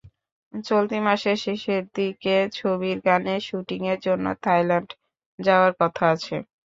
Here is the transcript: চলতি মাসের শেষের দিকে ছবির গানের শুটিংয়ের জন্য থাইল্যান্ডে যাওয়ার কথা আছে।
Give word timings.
চলতি 0.63 0.97
মাসের 0.99 1.37
শেষের 1.39 1.83
দিকে 1.95 2.35
ছবির 2.51 2.97
গানের 3.05 3.41
শুটিংয়ের 3.47 3.99
জন্য 3.99 4.25
থাইল্যান্ডে 4.43 4.95
যাওয়ার 5.39 5.71
কথা 5.81 6.03
আছে। 6.13 6.35